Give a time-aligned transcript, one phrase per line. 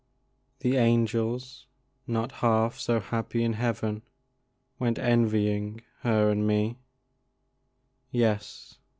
[0.61, 1.67] The angels,
[2.07, 4.01] not half so happy in heaven,
[4.79, 6.79] Went envying her and me
[8.09, 8.79] Yes!